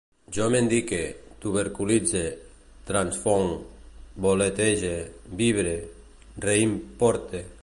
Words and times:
Jo 0.35 0.45
mendique, 0.53 1.01
tuberculitze, 1.43 2.23
transfonc, 2.89 3.69
voletege, 4.27 4.95
vibre, 5.43 5.79
reimporte 6.51 7.45